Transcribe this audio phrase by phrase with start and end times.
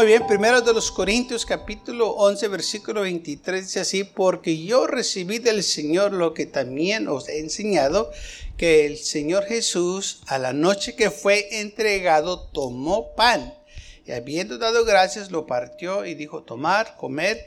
[0.00, 5.40] Muy bien, primero de los Corintios capítulo 11 versículo 23 dice así, porque yo recibí
[5.40, 8.10] del Señor lo que también os he enseñado,
[8.56, 13.52] que el Señor Jesús a la noche que fue entregado tomó pan
[14.06, 17.44] y habiendo dado gracias lo partió y dijo, tomar, comer,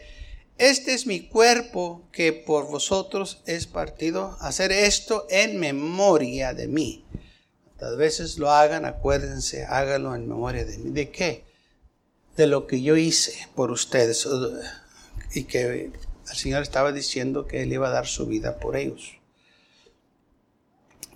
[0.60, 7.04] este es mi cuerpo que por vosotros es partido, hacer esto en memoria de mí.
[7.80, 10.92] Tal veces lo hagan, acuérdense, háganlo en memoria de mí.
[10.92, 11.52] ¿De qué?
[12.36, 14.28] De lo que yo hice por ustedes
[15.34, 15.92] y que
[16.30, 19.18] el Señor estaba diciendo que Él iba a dar su vida por ellos.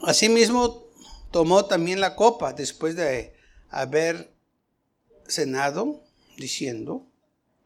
[0.01, 0.85] Asimismo,
[1.31, 3.35] tomó también la copa después de
[3.69, 4.31] haber
[5.27, 6.03] cenado,
[6.37, 7.05] diciendo,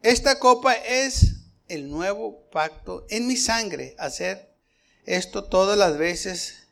[0.01, 1.35] esta copa es
[1.67, 4.51] el nuevo pacto en mi sangre, hacer
[5.05, 6.67] esto todas las veces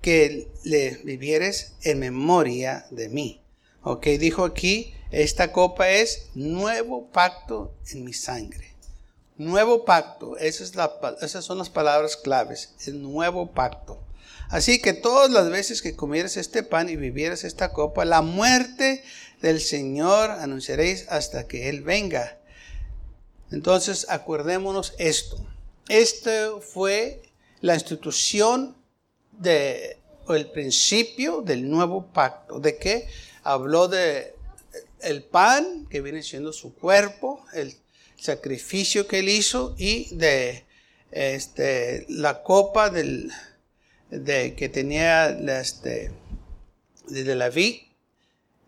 [0.00, 3.42] que le vivieres en memoria de mí.
[3.82, 8.74] Ok, dijo aquí, esta copa es nuevo pacto en mi sangre.
[9.36, 10.72] Nuevo pacto, esas,
[11.44, 14.02] son las palabras claves, el nuevo pacto.
[14.50, 19.02] Así que todas las veces que comieras este pan y vivieras esta copa, la muerte
[19.40, 22.38] del Señor anunciaréis hasta que Él venga.
[23.50, 25.38] Entonces, acuerdémonos esto.
[25.88, 27.22] Esto fue
[27.60, 28.76] la institución
[29.32, 32.58] de, o el principio del nuevo pacto.
[32.58, 33.08] ¿De qué?
[33.42, 34.37] Habló de
[35.00, 37.74] el pan, que viene siendo su cuerpo, el
[38.16, 40.64] sacrificio que él hizo, y de
[41.10, 43.30] este, la copa del,
[44.10, 45.28] de, que tenía
[45.60, 46.10] este,
[47.08, 47.82] de la vid,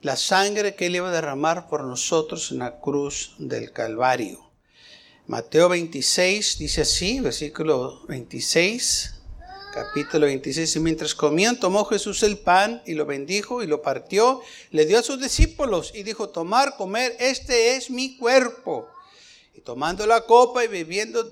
[0.03, 4.50] la sangre que él iba a derramar por nosotros en la cruz del Calvario.
[5.26, 9.19] Mateo 26 dice así, versículo 26
[9.72, 10.76] capítulo 26.
[10.76, 14.98] Y mientras comían, tomó Jesús el pan y lo bendijo y lo partió, le dio
[14.98, 18.88] a sus discípulos y dijo, tomar, comer, este es mi cuerpo.
[19.54, 21.31] Y tomando la copa y bebiendo,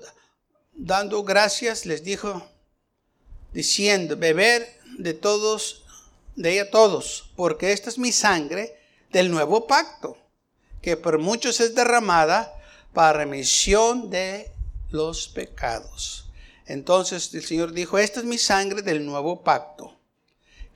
[0.73, 2.41] dando gracias, les dijo,
[3.53, 5.83] diciendo, beber de todos,
[6.35, 8.77] de ella todos, porque esta es mi sangre
[9.11, 10.17] del nuevo pacto,
[10.81, 12.53] que por muchos es derramada
[12.93, 14.51] para remisión de
[14.91, 16.28] los pecados.
[16.69, 19.99] Entonces el Señor dijo, esta es mi sangre del nuevo pacto,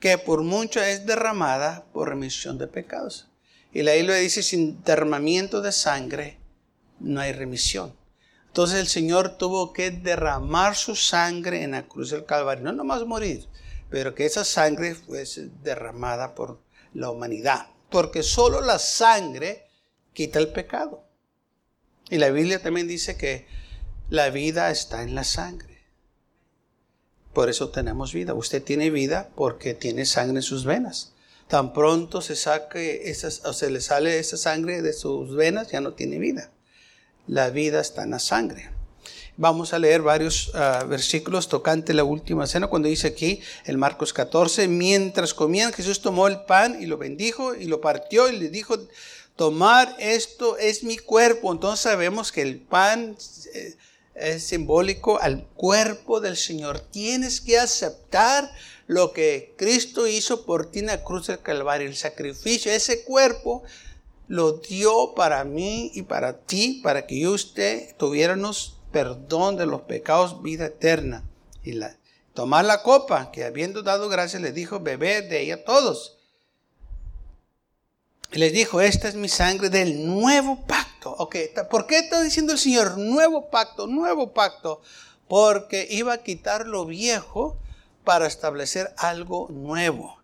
[0.00, 3.28] que por mucho es derramada por remisión de pecados.
[3.72, 6.40] Y la Biblia dice, sin derramamiento de sangre
[6.98, 7.94] no hay remisión.
[8.48, 13.06] Entonces el Señor tuvo que derramar su sangre en la cruz del Calvario, no nomás
[13.06, 13.46] morir,
[13.88, 16.60] pero que esa sangre fuese derramada por
[16.92, 19.68] la humanidad, porque solo la sangre
[20.12, 21.04] quita el pecado.
[22.10, 23.46] Y la Biblia también dice que
[24.10, 25.73] la vida está en la sangre.
[27.34, 28.32] Por eso tenemos vida.
[28.32, 31.12] Usted tiene vida porque tiene sangre en sus venas.
[31.48, 36.18] Tan pronto se saque se le sale esa sangre de sus venas, ya no tiene
[36.18, 36.50] vida.
[37.26, 38.70] La vida está en la sangre.
[39.36, 44.12] Vamos a leer varios ah, versículos tocante la última cena, cuando dice aquí, en Marcos
[44.12, 48.48] 14, mientras comían, Jesús tomó el pan y lo bendijo y lo partió y le
[48.48, 48.76] dijo,
[49.34, 51.52] tomar esto es mi cuerpo.
[51.52, 53.16] Entonces sabemos que el pan...
[53.54, 53.74] Eh,
[54.14, 56.80] es simbólico al cuerpo del Señor.
[56.80, 58.50] Tienes que aceptar
[58.86, 62.72] lo que Cristo hizo por ti en la cruz del Calvario, el sacrificio.
[62.72, 63.62] Ese cuerpo
[64.28, 69.66] lo dio para mí y para ti, para que yo y usted tuviéramos perdón de
[69.66, 71.24] los pecados, vida eterna.
[71.62, 71.96] Y la,
[72.32, 76.18] tomar la copa, que habiendo dado gracias le dijo, beber de ella todos.
[78.32, 80.93] Y les dijo, esta es mi sangre del nuevo pacto.
[81.12, 81.36] Ok,
[81.70, 84.82] ¿por qué está diciendo el Señor nuevo pacto, nuevo pacto?
[85.28, 87.58] Porque iba a quitar lo viejo
[88.04, 90.18] para establecer algo nuevo.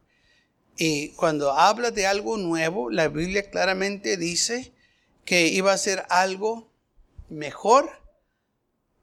[0.76, 4.72] Y cuando habla de algo nuevo, la Biblia claramente dice
[5.24, 6.70] que iba a ser algo
[7.28, 7.90] mejor,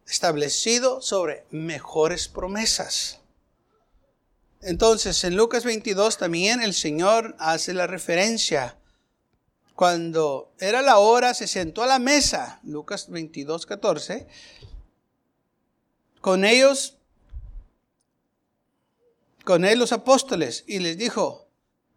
[0.08, 3.20] establecido sobre mejores promesas.
[4.62, 8.77] Entonces, en Lucas 22 también el Señor hace la referencia
[9.78, 14.26] cuando era la hora, se sentó a la mesa, Lucas 22, 14,
[16.20, 16.98] con ellos,
[19.46, 21.48] con él los apóstoles, y les dijo,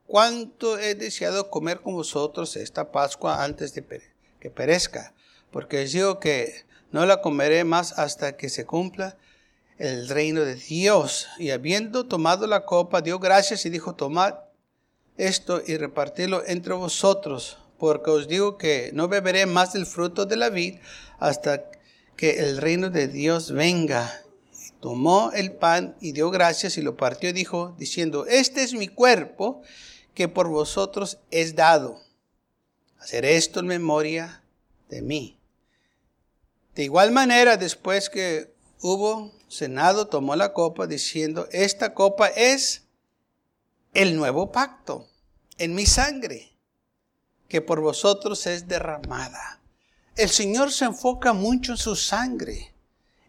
[0.07, 4.03] cuánto he deseado comer con vosotros esta Pascua antes de
[4.41, 5.15] que perezca,
[5.51, 9.17] porque les digo que no la comeré más hasta que se cumpla
[9.79, 11.29] el reino de Dios.
[11.39, 14.35] Y habiendo tomado la copa, dio gracias y dijo, tomad
[15.17, 20.37] esto y repartidlo entre vosotros, porque os digo que no beberé más del fruto de
[20.37, 20.77] la vid
[21.19, 21.65] hasta
[22.17, 24.23] que el reino de Dios venga.
[24.81, 28.89] tomó el pan y dio gracias y lo partió y dijo, diciendo, este es mi
[28.89, 29.63] cuerpo
[30.15, 32.01] que por vosotros es dado.
[32.99, 34.43] Hacer esto en memoria
[34.89, 35.39] de mí.
[36.75, 42.85] De igual manera, después que hubo cenado, tomó la copa diciendo, esta copa es
[43.93, 45.07] el nuevo pacto
[45.59, 46.50] en mi sangre,
[47.51, 49.61] que por vosotros es derramada.
[50.17, 52.73] El Señor se enfoca mucho en su sangre.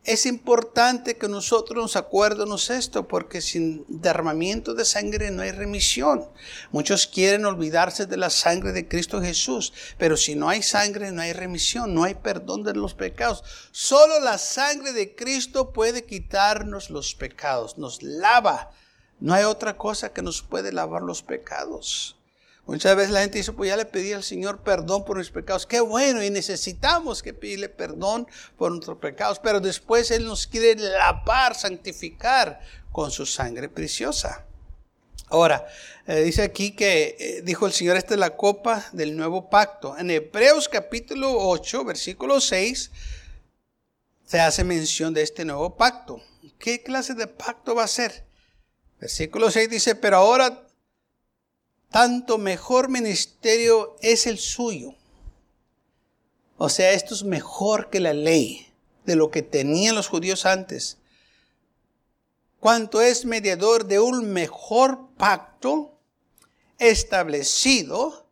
[0.04, 6.28] Es importante que nosotros nos acuerdemos esto, porque sin derramamiento de sangre no hay remisión.
[6.72, 11.22] Muchos quieren olvidarse de la sangre de Cristo Jesús, pero si no hay sangre no
[11.24, 13.44] hay remisión, no hay perdón de los pecados.
[13.72, 18.72] Solo la sangre de Cristo puede quitarnos los pecados, nos lava.
[19.20, 22.18] No hay otra cosa que nos puede lavar los pecados.
[22.66, 25.66] Muchas veces la gente dice, pues ya le pedí al Señor perdón por mis pecados.
[25.66, 30.76] Qué bueno, y necesitamos que pedirle perdón por nuestros pecados, pero después Él nos quiere
[30.76, 32.62] lavar, santificar
[32.92, 34.46] con su sangre preciosa.
[35.28, 35.66] Ahora,
[36.08, 39.98] eh, dice aquí que eh, dijo el Señor, esta es la copa del nuevo pacto.
[39.98, 42.92] En Hebreos capítulo 8, versículo 6,
[44.26, 46.22] se hace mención de este nuevo pacto.
[46.60, 48.26] ¿Qué clase de pacto va a ser?
[49.00, 50.68] Versículo 6 dice, pero ahora
[51.92, 54.96] tanto mejor ministerio es el suyo.
[56.58, 58.72] O sea, esto es mejor que la ley
[59.06, 60.98] de lo que tenían los judíos antes.
[62.60, 65.98] Cuanto es mediador de un mejor pacto
[66.78, 68.28] establecido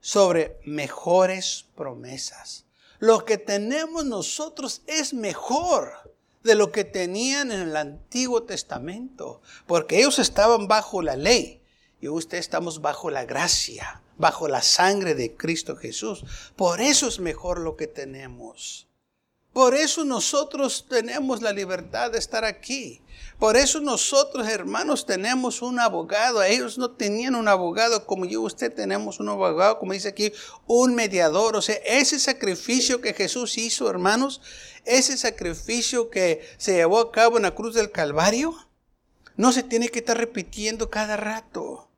[0.00, 2.66] sobre mejores promesas.
[2.98, 6.14] Lo que tenemos nosotros es mejor
[6.44, 11.61] de lo que tenían en el Antiguo Testamento, porque ellos estaban bajo la ley
[12.02, 16.24] y usted estamos bajo la gracia, bajo la sangre de Cristo Jesús.
[16.56, 18.88] Por eso es mejor lo que tenemos.
[19.52, 23.00] Por eso nosotros tenemos la libertad de estar aquí.
[23.38, 26.42] Por eso nosotros, hermanos, tenemos un abogado.
[26.42, 30.32] Ellos no tenían un abogado como yo, usted tenemos un abogado, como dice aquí,
[30.66, 31.54] un mediador.
[31.54, 34.40] O sea, ese sacrificio que Jesús hizo, hermanos,
[34.84, 38.56] ese sacrificio que se llevó a cabo en la cruz del Calvario,
[39.36, 41.90] no se tiene que estar repitiendo cada rato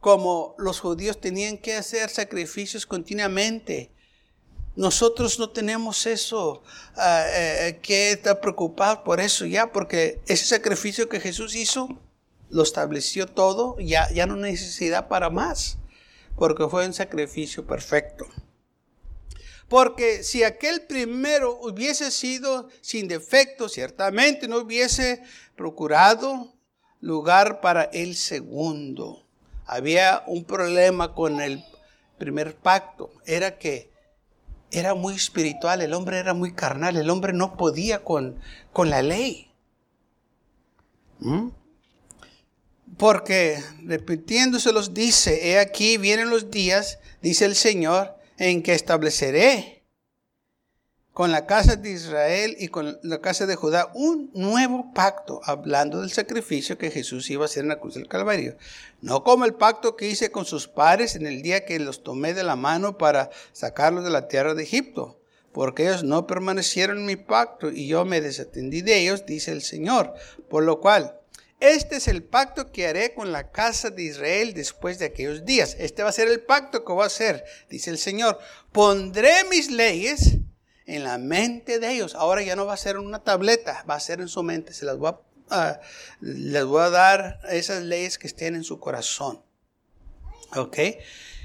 [0.00, 3.90] como los judíos tenían que hacer sacrificios continuamente.
[4.74, 6.62] Nosotros no tenemos eso,
[6.96, 12.00] ah, eh, eh, que estar preocupados por eso ya, porque ese sacrificio que Jesús hizo
[12.48, 15.78] lo estableció todo, ya, ya no necesidad para más,
[16.36, 18.26] porque fue un sacrificio perfecto.
[19.68, 25.22] Porque si aquel primero hubiese sido sin defecto, ciertamente no hubiese
[25.54, 26.52] procurado
[27.00, 29.29] lugar para el segundo
[29.70, 31.64] había un problema con el
[32.18, 33.88] primer pacto, era que
[34.72, 38.40] era muy espiritual, el hombre era muy carnal, el hombre no podía con,
[38.72, 39.52] con la ley.
[41.20, 41.50] ¿Mm?
[42.96, 49.79] Porque repitiéndoselos dice, he aquí vienen los días, dice el Señor, en que estableceré
[51.20, 56.00] con la casa de Israel y con la casa de Judá un nuevo pacto, hablando
[56.00, 58.56] del sacrificio que Jesús iba a hacer en la cruz del Calvario.
[59.02, 62.32] No como el pacto que hice con sus padres en el día que los tomé
[62.32, 65.20] de la mano para sacarlos de la tierra de Egipto,
[65.52, 69.60] porque ellos no permanecieron en mi pacto y yo me desatendí de ellos, dice el
[69.60, 70.14] Señor.
[70.48, 71.20] Por lo cual,
[71.60, 75.76] este es el pacto que haré con la casa de Israel después de aquellos días.
[75.78, 78.38] Este va a ser el pacto que voy a hacer, dice el Señor.
[78.72, 80.38] Pondré mis leyes
[80.90, 82.14] en la mente de ellos.
[82.14, 84.72] Ahora ya no va a ser en una tableta, va a ser en su mente.
[84.72, 85.12] Se las voy
[85.50, 85.80] a,
[86.20, 89.40] les voy a dar esas leyes que estén en su corazón.
[90.56, 90.78] ¿Ok?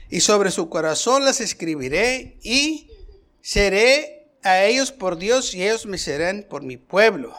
[0.10, 2.90] Y sobre su corazón las escribiré y
[3.42, 7.36] seré a ellos por Dios y ellos me serán por mi pueblo.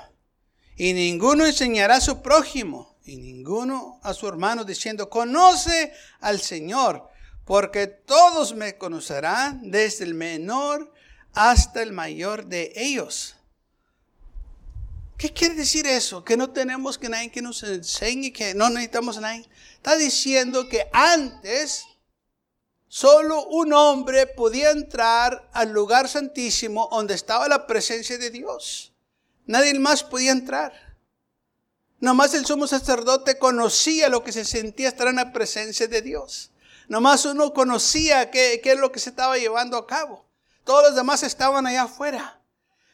[0.76, 7.08] Y ninguno enseñará a su prójimo y ninguno a su hermano diciendo, conoce al Señor,
[7.44, 10.92] porque todos me conocerán, desde el menor
[11.36, 13.36] hasta el mayor de ellos.
[15.18, 16.24] ¿Qué quiere decir eso?
[16.24, 19.48] Que no tenemos que nadie que nos enseñe, que no necesitamos a nadie.
[19.74, 21.84] Está diciendo que antes
[22.88, 28.92] solo un hombre podía entrar al lugar santísimo donde estaba la presencia de Dios.
[29.44, 30.96] Nadie más podía entrar.
[32.00, 36.50] Nomás el sumo sacerdote conocía lo que se sentía estar en la presencia de Dios.
[36.88, 40.25] Nomás uno conocía qué, qué es lo que se estaba llevando a cabo.
[40.66, 42.42] Todos los demás estaban allá afuera.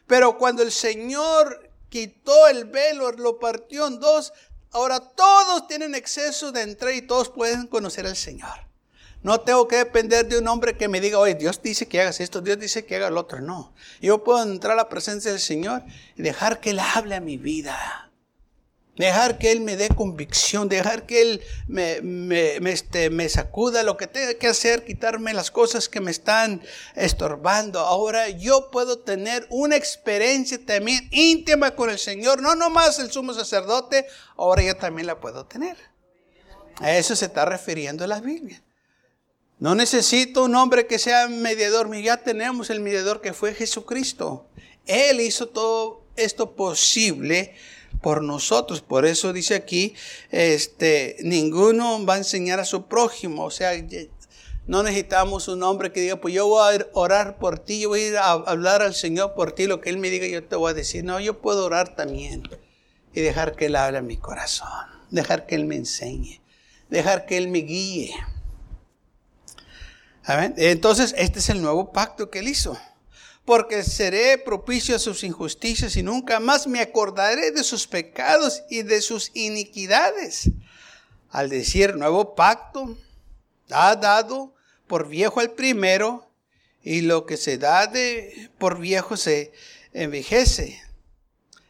[0.07, 4.35] Pero cuando el Señor quitó el velo, lo partió en dos.
[4.73, 8.69] Ahora todos tienen exceso de entrar y todos pueden conocer al Señor.
[9.23, 12.21] No tengo que depender de un hombre que me diga, oye, Dios dice que hagas
[12.21, 13.41] esto, Dios dice que haga lo otro.
[13.41, 13.73] No.
[14.03, 15.83] Yo puedo entrar a la presencia del Señor
[16.15, 18.12] y dejar que Él hable a mi vida.
[18.97, 23.97] Dejar que Él me dé convicción, dejar que Él me, me, este, me, sacuda lo
[23.97, 26.63] que tenga que hacer, quitarme las cosas que me están
[26.95, 27.81] estorbando.
[27.81, 33.33] Ahora yo puedo tener una experiencia también íntima con el Señor, no nomás el sumo
[33.33, 34.07] sacerdote,
[34.37, 35.79] ahora yo también la puedo tener.
[36.77, 38.63] A eso se está refiriendo la Biblia.
[39.59, 44.51] No necesito un hombre que sea mediador, ya tenemos el mediador que fue Jesucristo.
[44.85, 47.55] Él hizo todo esto posible
[48.03, 48.83] por nosotros.
[48.83, 49.95] Por eso dice aquí,
[50.31, 53.45] este, ninguno va a enseñar a su prójimo.
[53.45, 53.73] O sea,
[54.67, 58.01] no necesitamos un hombre que diga, pues yo voy a orar por ti, yo voy
[58.01, 60.57] a ir a hablar al Señor por ti, lo que Él me diga yo te
[60.57, 61.05] voy a decir.
[61.05, 62.43] No, yo puedo orar también
[63.15, 64.69] y dejar que Él hable a mi corazón,
[65.11, 66.43] dejar que Él me enseñe,
[66.91, 68.15] dejar que Él me guíe.
[70.57, 72.79] Entonces, este es el nuevo pacto que Él hizo
[73.45, 78.83] porque seré propicio a sus injusticias y nunca más me acordaré de sus pecados y
[78.83, 80.51] de sus iniquidades.
[81.31, 82.97] Al decir nuevo pacto,
[83.71, 84.55] ha dado
[84.87, 86.29] por viejo al primero,
[86.83, 89.53] y lo que se da de por viejo se
[89.93, 90.83] envejece.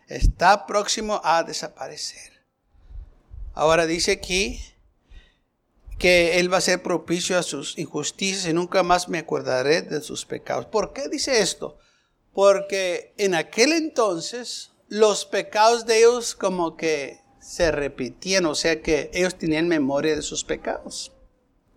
[0.09, 2.33] Está próximo a desaparecer.
[3.55, 4.61] Ahora dice aquí
[6.03, 10.01] que Él va a ser propicio a sus injusticias y nunca más me acordaré de
[10.01, 10.67] sus pecados.
[10.67, 11.79] ¿Por qué dice esto?
[12.33, 19.13] Porque en aquel entonces los pecados de ellos como que se repetían, o sea que
[19.15, 21.13] ellos tenían memoria de sus pecados.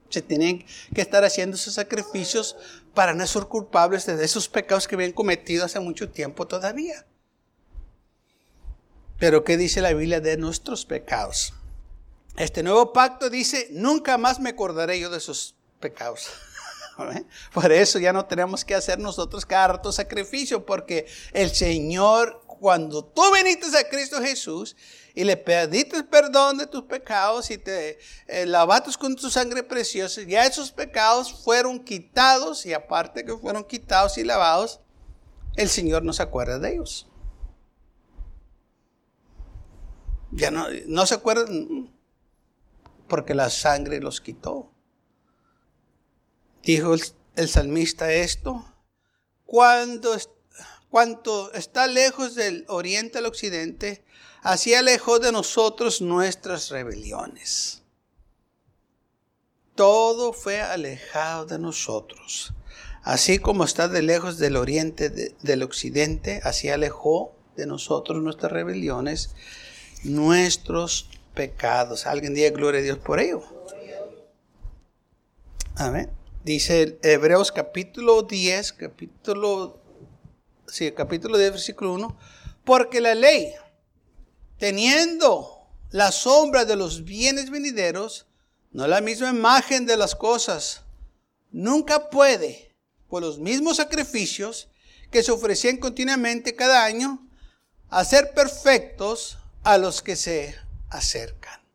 [0.10, 0.66] Se tenían
[0.96, 2.58] que estar haciendo esos sacrificios
[2.96, 7.06] para no ser culpables de esos pecados que habían cometido hace mucho tiempo todavía.
[9.20, 11.54] Pero ¿qué dice la Biblia de nuestros pecados?
[12.38, 16.28] Este nuevo pacto dice, nunca más me acordaré yo de sus pecados.
[17.54, 23.06] Por eso ya no tenemos que hacer nosotros cada rato sacrificio, porque el Señor, cuando
[23.06, 24.76] tú viniste a Cristo Jesús
[25.14, 30.22] y le pediste perdón de tus pecados y te eh, lavaste con tu sangre preciosa,
[30.24, 34.82] ya esos pecados fueron quitados y aparte que fueron quitados y lavados,
[35.56, 37.08] el Señor no se acuerda de ellos.
[40.32, 41.95] Ya no, no se acuerdan
[43.08, 44.72] porque la sangre los quitó.
[46.64, 46.96] Dijo
[47.36, 48.66] el, salmista esto,
[49.46, 50.18] cuando,
[50.90, 54.04] cuanto está lejos del oriente al occidente,
[54.42, 57.84] así alejó de nosotros nuestras rebeliones.
[59.76, 62.54] Todo fue alejado de nosotros.
[63.04, 69.36] Así como está de lejos del oriente del occidente, así alejó de nosotros nuestras rebeliones,
[70.04, 72.08] nuestros pecados.
[72.08, 73.44] Alguien diga gloria a Dios por ello.
[75.76, 76.10] Amén.
[76.44, 79.80] Dice Hebreos capítulo 10, capítulo,
[80.68, 82.18] sí, capítulo 10, versículo 1.
[82.64, 83.54] Porque la ley,
[84.58, 88.26] teniendo la sombra de los bienes venideros,
[88.72, 90.84] no la misma imagen de las cosas,
[91.52, 92.76] nunca puede,
[93.10, 94.70] por los mismos sacrificios
[95.12, 97.28] que se ofrecían continuamente cada año,
[97.90, 100.56] hacer perfectos a los que se
[100.98, 101.66] acercan.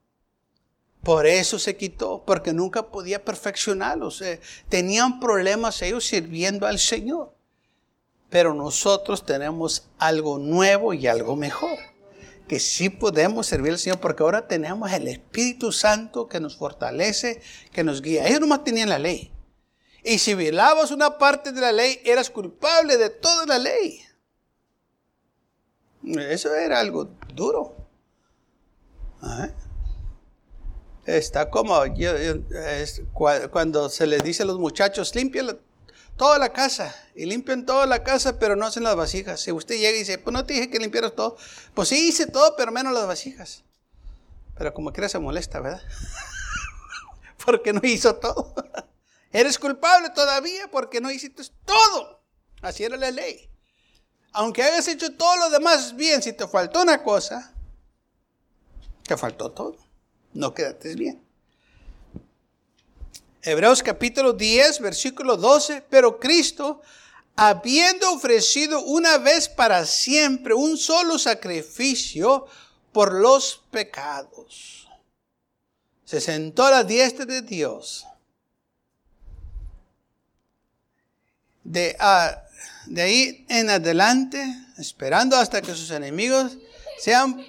[1.02, 4.20] Por eso se quitó, porque nunca podía perfeccionarlos.
[4.20, 7.32] Eh, tenían problemas ellos sirviendo al Señor.
[8.28, 11.78] Pero nosotros tenemos algo nuevo y algo mejor.
[12.46, 17.40] Que sí podemos servir al Señor porque ahora tenemos el Espíritu Santo que nos fortalece,
[17.72, 18.26] que nos guía.
[18.26, 19.32] Ellos nomás tenían la ley.
[20.04, 24.00] Y si violabas una parte de la ley, eras culpable de toda la ley.
[26.04, 27.79] Eso era algo duro.
[31.06, 31.82] Está como
[33.50, 35.58] cuando se les dice a los muchachos, limpien
[36.20, 39.40] toda la casa y limpian toda la casa, pero no hacen las vasijas.
[39.40, 41.38] Si usted llega y dice, pues no te dije que limpiaras todo,
[41.72, 43.64] pues sí hice todo, pero menos las vasijas.
[44.54, 45.80] Pero como quiera se molesta, ¿verdad?
[47.46, 48.54] porque no hizo todo.
[49.32, 52.20] Eres culpable todavía porque no hiciste todo.
[52.60, 53.48] Así era la ley.
[54.32, 57.54] Aunque hayas hecho todo lo demás bien, si te faltó una cosa,
[59.16, 59.76] faltó todo.
[60.32, 61.22] No quedaste bien.
[63.42, 65.84] Hebreos capítulo 10, versículo 12.
[65.88, 66.82] Pero Cristo,
[67.36, 72.46] habiendo ofrecido una vez para siempre un solo sacrificio
[72.92, 74.88] por los pecados,
[76.04, 78.06] se sentó a la diestra de Dios.
[81.64, 82.42] De, ah,
[82.86, 84.44] de ahí en adelante,
[84.76, 86.58] esperando hasta que sus enemigos
[86.98, 87.44] sean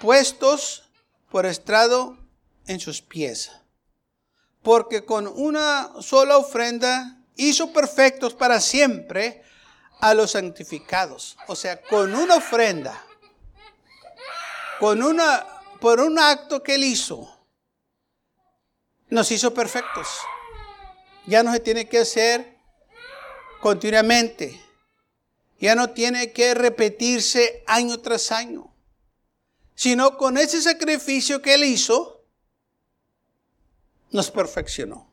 [0.00, 0.83] puestos
[1.34, 2.16] por estrado
[2.68, 3.50] en sus pies.
[4.62, 9.42] Porque con una sola ofrenda hizo perfectos para siempre
[9.98, 11.36] a los santificados.
[11.48, 13.04] O sea, con una ofrenda,
[14.78, 15.44] con una,
[15.80, 17.28] por un acto que él hizo,
[19.08, 20.06] nos hizo perfectos.
[21.26, 22.58] Ya no se tiene que hacer
[23.60, 24.62] continuamente.
[25.58, 28.72] Ya no tiene que repetirse año tras año.
[29.74, 32.24] Sino con ese sacrificio que él hizo,
[34.10, 35.10] nos perfeccionó.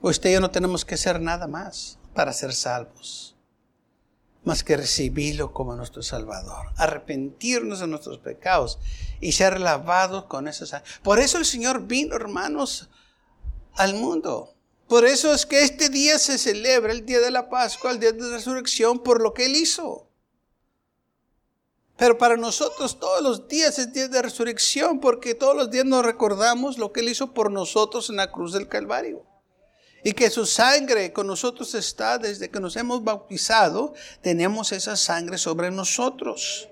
[0.00, 3.36] Usted y yo no tenemos que hacer nada más para ser salvos,
[4.44, 8.78] más que recibirlo como nuestro Salvador, arrepentirnos de nuestros pecados
[9.20, 10.90] y ser lavados con esa sangre.
[11.02, 12.90] Por eso el Señor vino, hermanos,
[13.74, 14.54] al mundo.
[14.88, 18.12] Por eso es que este día se celebra, el día de la Pascua, el día
[18.12, 20.08] de la resurrección, por lo que Él hizo.
[21.96, 26.04] Pero para nosotros todos los días es día de resurrección, porque todos los días nos
[26.04, 29.24] recordamos lo que Él hizo por nosotros en la cruz del Calvario.
[30.04, 35.38] Y que su sangre con nosotros está desde que nos hemos bautizado, tenemos esa sangre
[35.38, 36.68] sobre nosotros.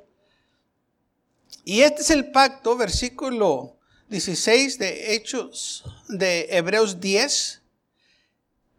[1.64, 3.76] Y este es el pacto, versículo
[4.08, 7.59] 16 de Hechos de Hebreos 10.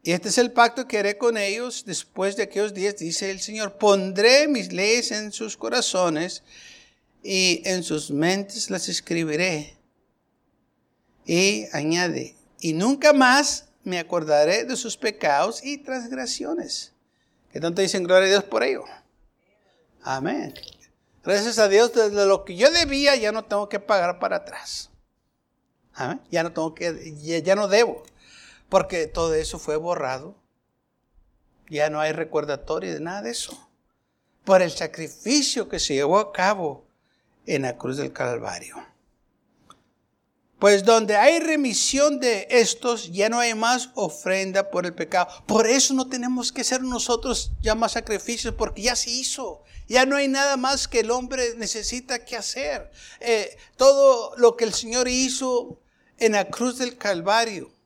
[0.03, 3.39] Y este es el pacto que haré con ellos después de aquellos días, dice el
[3.39, 3.77] Señor.
[3.77, 6.43] Pondré mis leyes en sus corazones
[7.23, 9.77] y en sus mentes las escribiré.
[11.25, 16.93] Y añade, y nunca más me acordaré de sus pecados y transgresiones.
[17.51, 18.85] Que tanto dicen gloria a Dios por ello.
[20.01, 20.53] Amén.
[21.23, 24.89] Gracias a Dios, desde lo que yo debía ya no tengo que pagar para atrás.
[25.93, 26.19] ¿Ah?
[26.31, 28.03] Ya no tengo que, ya, no debo,
[28.71, 30.33] porque todo eso fue borrado.
[31.69, 33.69] Ya no hay recordatorio de nada de eso.
[34.45, 36.87] Por el sacrificio que se llevó a cabo
[37.45, 38.77] en la cruz del Calvario.
[40.57, 45.27] Pues donde hay remisión de estos, ya no hay más ofrenda por el pecado.
[45.47, 49.63] Por eso no tenemos que ser nosotros ya más sacrificios, porque ya se hizo.
[49.89, 52.89] Ya no hay nada más que el hombre necesita que hacer.
[53.19, 55.81] Eh, todo lo que el Señor hizo
[56.17, 57.80] en la cruz del Calvario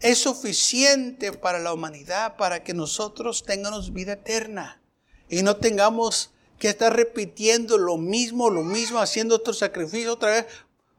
[0.00, 4.80] es suficiente para la humanidad, para que nosotros tengamos vida eterna
[5.28, 10.46] y no tengamos que estar repitiendo lo mismo, lo mismo, haciendo otro sacrificio otra vez,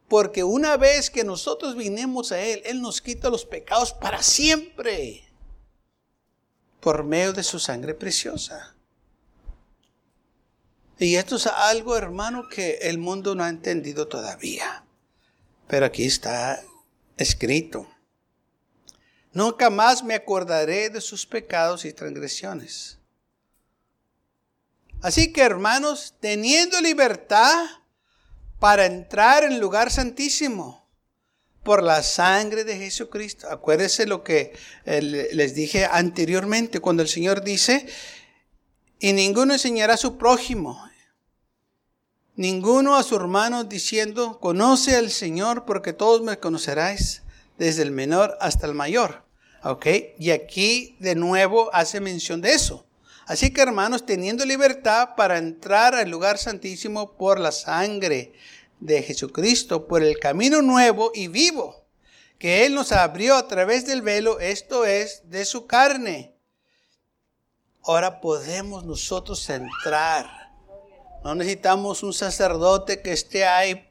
[0.07, 5.23] porque una vez que nosotros vinimos a Él, Él nos quita los pecados para siempre
[6.79, 8.75] por medio de su sangre preciosa.
[10.97, 14.83] Y esto es algo, hermano, que el mundo no ha entendido todavía.
[15.67, 16.61] Pero aquí está
[17.15, 17.87] escrito.
[19.31, 22.97] Nunca más me acordaré de sus pecados y transgresiones.
[25.01, 27.65] Así que hermanos, teniendo libertad
[28.59, 30.87] para entrar en lugar santísimo
[31.63, 33.47] por la sangre de Jesucristo.
[33.49, 34.53] Acuérdense lo que
[34.85, 37.87] eh, les dije anteriormente cuando el Señor dice,
[38.99, 40.89] y ninguno enseñará a su prójimo
[42.39, 47.21] ninguno a su hermano diciendo, conoce al Señor porque todos me conoceráis,
[47.59, 49.23] desde el menor hasta el mayor.
[49.63, 49.85] ¿Ok?
[50.17, 52.85] Y aquí de nuevo hace mención de eso.
[53.27, 58.33] Así que hermanos, teniendo libertad para entrar al lugar santísimo por la sangre
[58.79, 61.85] de Jesucristo, por el camino nuevo y vivo
[62.39, 66.33] que Él nos abrió a través del velo, esto es, de su carne.
[67.83, 70.39] Ahora podemos nosotros entrar
[71.23, 73.89] no necesitamos un sacerdote que esté ahí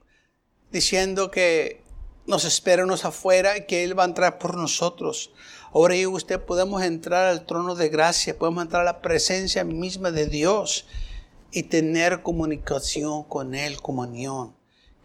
[0.71, 1.83] diciendo que
[2.29, 5.33] nos espérenos afuera y que Él va a entrar por nosotros.
[5.73, 9.65] Ahora yo y usted podemos entrar al trono de gracia, podemos entrar a la presencia
[9.65, 10.87] misma de Dios
[11.51, 14.59] y tener comunicación con Él, comunión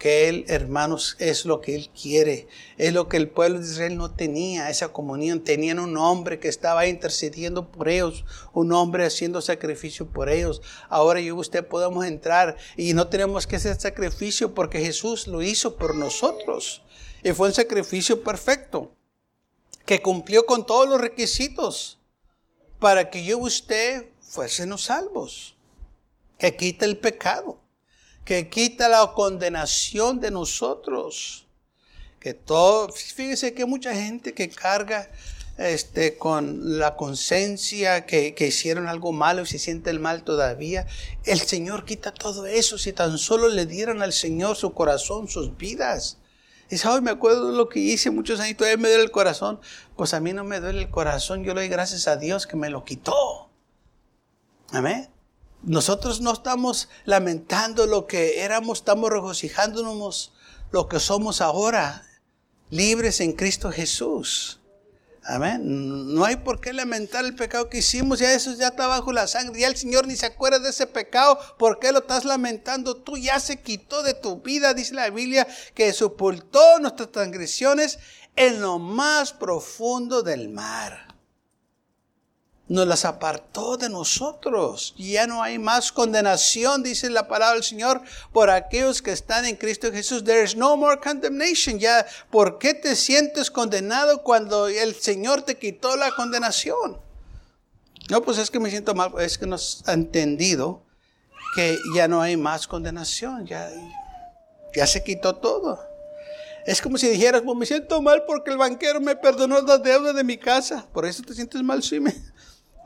[0.03, 2.49] que Él, hermanos, es lo que Él quiere.
[2.77, 5.45] Es lo que el pueblo de Israel no tenía, esa comunión.
[5.45, 10.61] Tenían un hombre que estaba intercediendo por ellos, un hombre haciendo sacrificio por ellos.
[10.89, 15.41] Ahora yo y usted podemos entrar y no tenemos que hacer sacrificio porque Jesús lo
[15.41, 16.81] hizo por nosotros.
[17.23, 18.91] Y fue un sacrificio perfecto,
[19.85, 21.99] que cumplió con todos los requisitos
[22.79, 25.55] para que yo y usted fuésemos salvos,
[26.37, 27.63] que quita el pecado
[28.25, 31.45] que quita la condenación de nosotros.
[32.19, 35.09] Que todo, fíjese que mucha gente que carga
[35.57, 40.87] este, con la conciencia que, que, hicieron algo malo y se siente el mal todavía,
[41.25, 45.55] el Señor quita todo eso si tan solo le dieran al Señor su corazón, sus
[45.57, 46.17] vidas.
[46.73, 49.59] Dice, hoy me acuerdo de lo que hice muchos años, todavía me duele el corazón.
[49.95, 52.57] Pues a mí no me duele el corazón, yo le doy gracias a Dios que
[52.57, 53.51] me lo quitó.
[54.71, 55.07] Amén.
[55.61, 60.33] Nosotros no estamos lamentando lo que éramos, estamos regocijándonos
[60.71, 62.07] lo que somos ahora,
[62.71, 64.59] libres en Cristo Jesús.
[65.25, 66.13] Amén.
[66.13, 69.27] No hay por qué lamentar el pecado que hicimos, ya eso ya está bajo la
[69.27, 72.97] sangre, ya el Señor ni se acuerda de ese pecado, ¿por qué lo estás lamentando?
[72.97, 77.99] Tú ya se quitó de tu vida, dice la Biblia, que sepultó nuestras transgresiones
[78.35, 81.12] en lo más profundo del mar
[82.73, 84.95] nos las apartó de nosotros.
[84.97, 89.57] Ya no hay más condenación, dice la palabra del Señor, por aquellos que están en
[89.57, 90.23] Cristo Jesús.
[90.23, 91.77] There is no more condemnation.
[91.77, 96.97] Ya, ¿por qué te sientes condenado cuando el Señor te quitó la condenación?
[98.09, 100.81] No, pues es que me siento mal, es que nos ha entendido
[101.55, 103.69] que ya no hay más condenación, ya,
[104.75, 105.79] ya se quitó todo.
[106.65, 110.11] Es como si dijeras, pues me siento mal porque el banquero me perdonó la deuda
[110.11, 110.87] de mi casa.
[110.91, 112.15] Por eso te sientes mal, sí, me,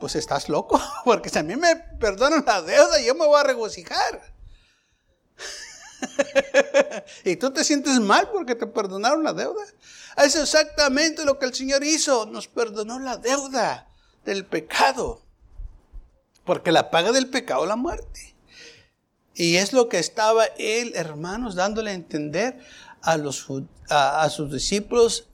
[0.00, 3.44] pues estás loco, porque si a mí me perdonan la deuda, yo me voy a
[3.44, 4.34] regocijar.
[7.24, 9.64] y tú te sientes mal porque te perdonaron la deuda.
[10.16, 13.88] Es exactamente lo que el Señor hizo, nos perdonó la deuda
[14.24, 15.22] del pecado,
[16.44, 18.34] porque la paga del pecado es la muerte.
[19.34, 22.58] Y es lo que estaba él, hermanos, dándole a entender
[23.02, 23.46] a, los,
[23.88, 25.28] a sus discípulos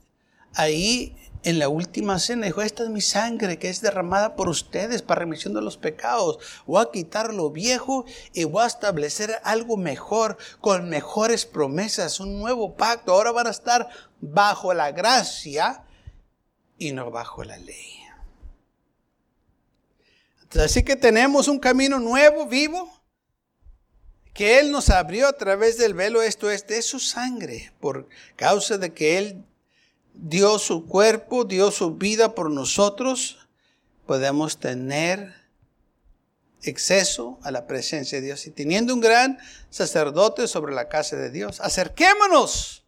[0.53, 1.15] ahí
[1.45, 5.19] en la última cena dijo, esta es mi sangre que es derramada por ustedes para
[5.19, 6.39] remisión de los pecados.
[6.65, 8.03] Voy a quitar lo viejo
[8.33, 13.13] y voy a establecer algo mejor, con mejores promesas, un nuevo pacto.
[13.13, 13.87] Ahora van a estar
[14.19, 15.83] bajo la gracia
[16.79, 17.99] y no bajo la ley.
[20.59, 22.91] Así que tenemos un camino nuevo, vivo,
[24.33, 28.79] que Él nos abrió a través del velo, esto es de su sangre, por causa
[28.79, 29.45] de que Él
[30.17, 33.47] dio su cuerpo, dio su vida por nosotros,
[34.05, 35.33] podemos tener
[36.63, 38.47] exceso a la presencia de Dios.
[38.47, 42.83] Y teniendo un gran sacerdote sobre la casa de Dios, acerquémonos.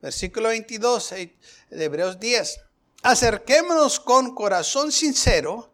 [0.00, 2.60] Versículo 22 de Hebreos 10.
[3.02, 5.72] Acerquémonos con corazón sincero,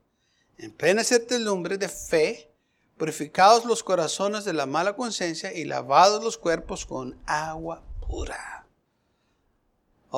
[0.59, 2.53] en plena certidumbre de fe,
[2.97, 8.56] purificados los corazones de la mala conciencia y lavados los cuerpos con agua pura.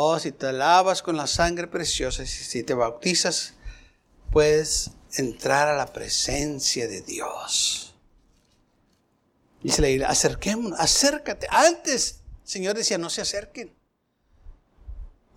[0.00, 3.54] Oh, si te lavas con la sangre preciosa, si te bautizas,
[4.30, 7.96] puedes entrar a la presencia de Dios.
[9.60, 11.48] Dice la Biblia, acerquémonos, acércate.
[11.50, 13.76] Antes, el Señor decía, no se acerquen.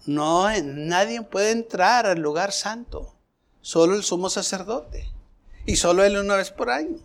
[0.06, 3.18] No, nadie puede entrar al lugar santo.
[3.62, 5.12] Solo el sumo sacerdote.
[5.66, 7.00] Y solo él una vez por año.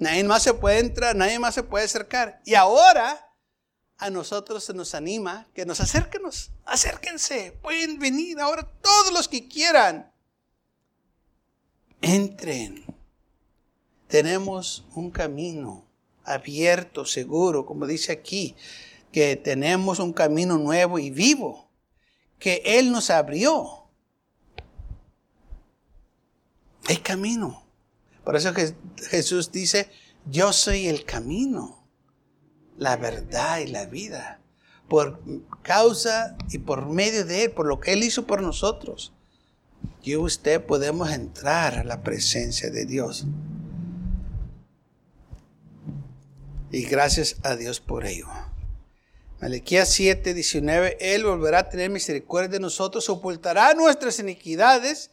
[0.00, 2.40] Nadie más se puede entrar, nadie más se puede acercar.
[2.44, 3.31] Y ahora
[3.98, 9.46] a nosotros se nos anima que nos acerquemos, acérquense, pueden venir ahora todos los que
[9.46, 10.12] quieran.
[12.00, 12.84] Entren.
[14.08, 15.84] Tenemos un camino
[16.24, 18.56] abierto, seguro, como dice aquí,
[19.12, 21.68] que tenemos un camino nuevo y vivo,
[22.38, 23.84] que Él nos abrió.
[26.88, 27.64] Hay camino.
[28.24, 28.52] Por eso
[29.08, 29.90] Jesús dice,
[30.26, 31.81] yo soy el camino
[32.76, 34.40] la verdad y la vida.
[34.88, 35.20] Por
[35.62, 39.12] causa y por medio de Él, por lo que Él hizo por nosotros,
[40.02, 43.24] y usted podemos entrar a la presencia de Dios.
[46.70, 48.28] Y gracias a Dios por ello.
[49.40, 55.10] Malaquías 7, 19, Él volverá a tener misericordia de nosotros, ocultará nuestras iniquidades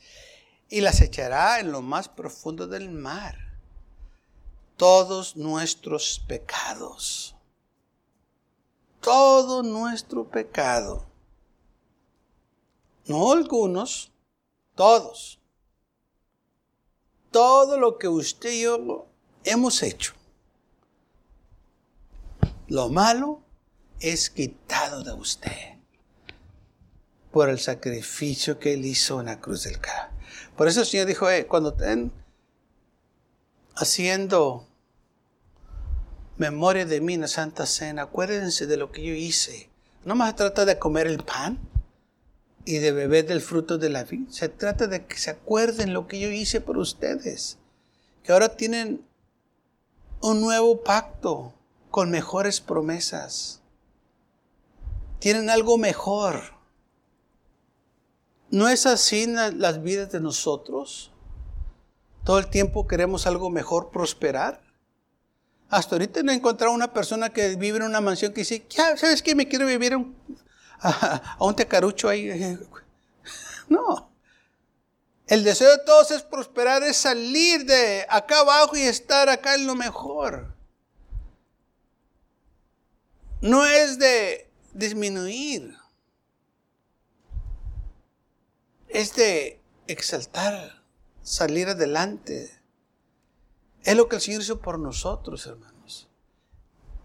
[0.70, 3.38] y las echará en lo más profundo del mar.
[4.78, 7.36] Todos nuestros pecados
[9.02, 11.06] todo nuestro pecado.
[13.06, 14.12] No algunos,
[14.76, 15.40] todos.
[17.32, 19.08] Todo lo que usted y yo
[19.44, 20.14] hemos hecho.
[22.68, 23.42] Lo malo
[24.00, 25.78] es quitado de usted
[27.32, 30.18] por el sacrificio que él hizo en la cruz del Calvario.
[30.56, 32.12] Por eso el Señor dijo, eh, cuando estén
[33.76, 34.69] haciendo
[36.40, 39.70] memoria de mí en la Santa Cena, acuérdense de lo que yo hice.
[40.06, 41.60] No más se trata de comer el pan
[42.66, 44.32] y de beber del fruto de la vida.
[44.32, 47.58] Se trata de que se acuerden lo que yo hice por ustedes.
[48.24, 49.06] Que ahora tienen
[50.22, 51.54] un nuevo pacto
[51.92, 53.62] con mejores promesas.
[55.20, 56.58] Tienen algo mejor.
[58.50, 61.12] ¿No es así las vidas de nosotros?
[62.24, 64.69] Todo el tiempo queremos algo mejor, prosperar.
[65.70, 68.98] Hasta ahorita no he encontrado una persona que vive en una mansión que dice, ya,
[68.98, 69.36] ¿sabes qué?
[69.36, 69.96] Me quiero vivir
[70.80, 72.58] a, a un tecarucho ahí.
[73.70, 74.10] No.
[75.28, 79.68] El deseo de todos es prosperar, es salir de acá abajo y estar acá en
[79.68, 80.56] lo mejor.
[83.40, 85.78] No es de disminuir.
[88.88, 90.82] Es de exaltar,
[91.22, 92.59] salir adelante.
[93.84, 95.80] Es lo que el Señor hizo por nosotros, hermano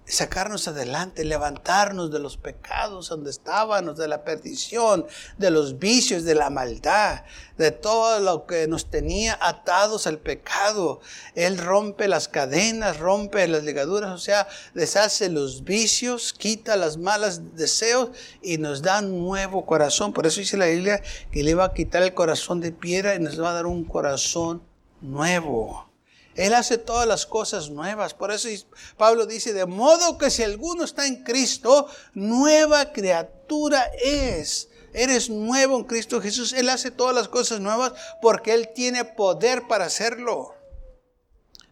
[0.06, 5.06] sacarnos adelante, levantarnos de los pecados donde estábamos, de la perdición,
[5.38, 7.24] de los vicios, de la maldad,
[7.56, 11.00] de todo lo que nos tenía atados al pecado.
[11.34, 17.56] Él rompe las cadenas, rompe las ligaduras, o sea, deshace los vicios, quita las malas
[17.56, 18.10] deseos
[18.42, 20.12] y nos da un nuevo corazón.
[20.12, 23.20] Por eso dice la Biblia que le va a quitar el corazón de piedra y
[23.20, 24.62] nos va a dar un corazón
[25.00, 25.93] nuevo.
[26.36, 28.14] Él hace todas las cosas nuevas.
[28.14, 28.48] Por eso
[28.96, 34.68] Pablo dice, de modo que si alguno está en Cristo, nueva criatura es.
[34.92, 36.52] Eres nuevo en Cristo Jesús.
[36.52, 37.92] Él hace todas las cosas nuevas
[38.22, 40.54] porque Él tiene poder para hacerlo.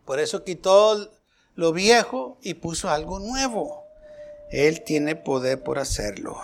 [0.04, 1.10] Por eso quitó
[1.54, 3.84] lo viejo y puso algo nuevo.
[4.50, 6.38] Él tiene poder por hacerlo.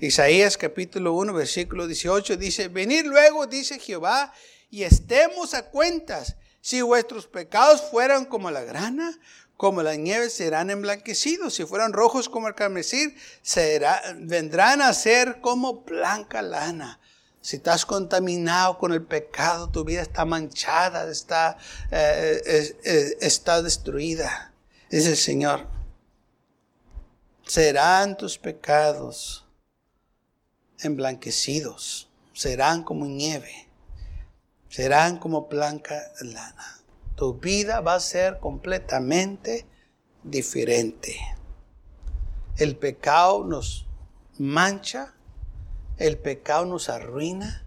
[0.00, 4.32] Isaías capítulo 1, versículo 18 dice, venid luego, dice Jehová,
[4.70, 6.36] y estemos a cuentas.
[6.64, 9.18] Si vuestros pecados fueran como la grana,
[9.58, 11.52] como la nieve serán emblanquecidos.
[11.52, 13.14] Si fueran rojos como el carmesí,
[14.16, 17.00] vendrán a ser como blanca lana.
[17.42, 21.58] Si estás contaminado con el pecado, tu vida está manchada, está,
[21.90, 24.54] eh, está destruida.
[24.88, 25.66] Dice el Señor,
[27.46, 29.44] serán tus pecados
[30.78, 33.63] emblanquecidos, serán como nieve
[34.74, 36.80] serán como blanca lana.
[37.14, 39.68] Tu vida va a ser completamente
[40.24, 41.16] diferente.
[42.56, 43.86] El pecado nos
[44.36, 45.14] mancha,
[45.96, 47.64] el pecado nos arruina,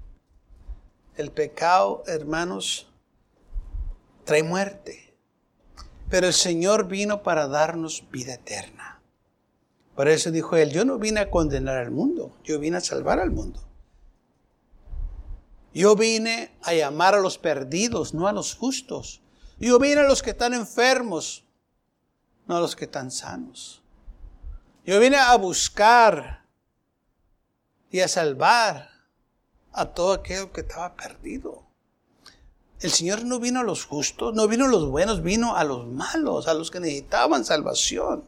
[1.15, 2.91] el pecado, hermanos,
[4.25, 5.15] trae muerte.
[6.09, 9.01] Pero el Señor vino para darnos vida eterna.
[9.95, 13.21] Por eso dijo él, yo no vine a condenar al mundo, yo vine a salvar
[13.21, 13.66] al mundo.
[15.73, 19.21] Yo vine a llamar a los perdidos, no a los justos.
[19.60, 21.43] Yo vine a los que están enfermos,
[22.47, 23.82] no a los que están sanos.
[24.86, 26.45] Yo vine a buscar
[27.91, 28.89] y a salvar
[29.73, 31.63] a todo aquel que estaba perdido.
[32.80, 35.88] El Señor no vino a los justos, no vino a los buenos, vino a los
[35.88, 38.23] malos, a los que necesitaban salvación,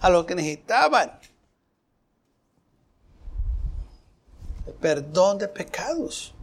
[0.00, 1.18] a los que necesitaban
[4.80, 6.33] perdón de pecados.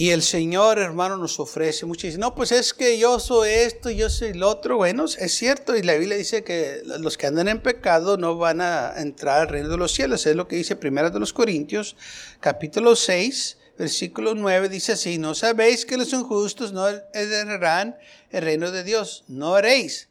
[0.00, 2.06] Y el Señor, hermano, nos ofrece mucho.
[2.06, 4.76] Dice, no, pues es que yo soy esto, yo soy lo otro.
[4.76, 5.76] Bueno, es cierto.
[5.76, 9.48] Y la Biblia dice que los que andan en pecado no van a entrar al
[9.48, 10.24] reino de los cielos.
[10.24, 11.96] Es lo que dice Primera de los Corintios,
[12.38, 14.68] capítulo 6, versículo 9.
[14.68, 17.98] Dice así, no sabéis que los injustos no heredarán
[18.30, 19.24] el reino de Dios.
[19.26, 20.10] No haréis.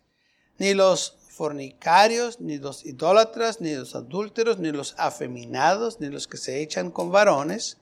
[0.57, 6.35] Ni los fornicarios, ni los idólatras, ni los adúlteros, ni los afeminados, ni los que
[6.35, 7.77] se echan con varones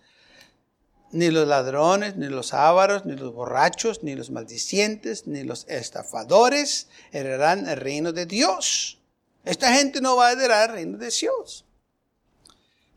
[1.16, 6.90] ni los ladrones, ni los ávaros, ni los borrachos, ni los maldicientes, ni los estafadores
[7.14, 9.00] heredarán el reino de Dios.
[9.46, 11.66] Esta gente no va a heredar el reino de Dios.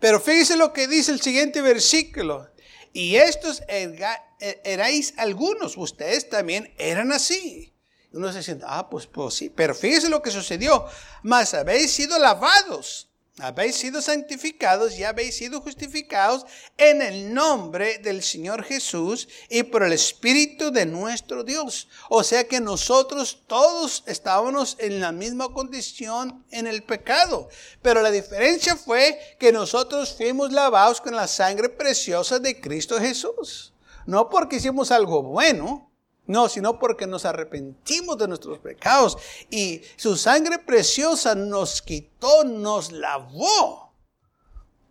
[0.00, 2.50] Pero fíjese lo que dice el siguiente versículo.
[2.92, 7.72] Y estos erais algunos, ustedes también eran así.
[8.12, 10.86] Uno se siente, ah, pues, pues sí, pero fíjese lo que sucedió.
[11.22, 13.07] Mas habéis sido lavados
[13.40, 16.44] habéis sido santificados y habéis sido justificados
[16.76, 21.88] en el nombre del Señor Jesús y por el Espíritu de nuestro Dios.
[22.08, 27.48] O sea que nosotros todos estábamos en la misma condición en el pecado.
[27.82, 33.72] Pero la diferencia fue que nosotros fuimos lavados con la sangre preciosa de Cristo Jesús.
[34.06, 35.87] No porque hicimos algo bueno,
[36.28, 39.16] no, sino porque nos arrepentimos de nuestros pecados
[39.50, 43.88] y su sangre preciosa nos quitó, nos lavó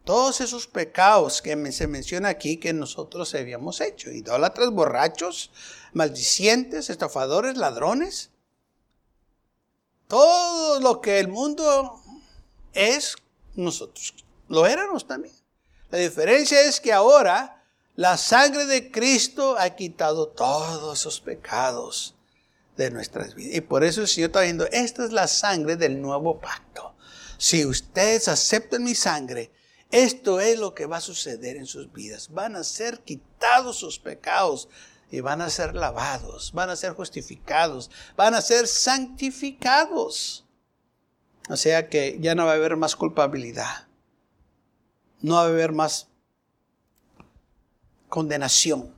[0.03, 4.09] todos esos pecados que se menciona aquí que nosotros habíamos hecho.
[4.09, 5.51] Idólatras, borrachos,
[5.93, 8.31] maldicientes, estafadores, ladrones.
[10.07, 12.01] Todo lo que el mundo
[12.73, 13.15] es,
[13.55, 14.13] nosotros
[14.47, 15.35] lo éramos también.
[15.91, 17.56] La diferencia es que ahora
[17.97, 22.13] la sangre de Cristo ha quitado todos esos pecados
[22.77, 23.55] de nuestras vidas.
[23.55, 26.95] Y por eso el Señor está diciendo, esta es la sangre del nuevo pacto.
[27.39, 29.51] Si ustedes aceptan mi sangre,
[29.89, 32.31] esto es lo que va a suceder en sus vidas.
[32.31, 34.69] Van a ser quitados sus pecados
[35.09, 40.45] y van a ser lavados, van a ser justificados, van a ser santificados.
[41.49, 43.87] O sea que ya no va a haber más culpabilidad,
[45.19, 46.09] no va a haber más
[48.09, 48.93] condenación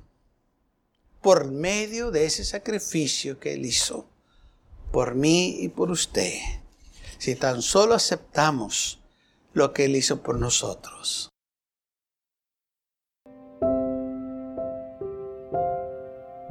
[1.21, 4.07] por medio de ese sacrificio que Él hizo
[4.91, 6.33] por mí y por usted.
[7.17, 8.99] Si tan solo aceptamos
[9.53, 11.29] lo que Él hizo por nosotros.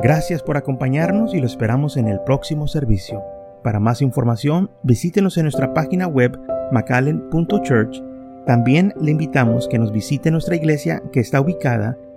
[0.01, 3.25] Gracias por acompañarnos y lo esperamos en el próximo servicio.
[3.65, 6.39] Para más información, visítenos en nuestra página web
[6.71, 8.01] macallen.church.
[8.47, 11.99] También le invitamos que nos visite nuestra iglesia que está ubicada